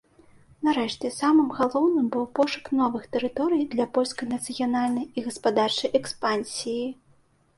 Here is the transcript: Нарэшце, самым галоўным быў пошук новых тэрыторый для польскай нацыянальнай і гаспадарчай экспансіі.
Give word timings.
Нарэшце, 0.67 1.09
самым 1.15 1.49
галоўным 1.57 2.05
быў 2.13 2.23
пошук 2.39 2.71
новых 2.79 3.03
тэрыторый 3.15 3.61
для 3.75 3.85
польскай 3.97 4.27
нацыянальнай 4.33 5.05
і 5.17 5.25
гаспадарчай 5.27 5.89
экспансіі. 6.01 6.81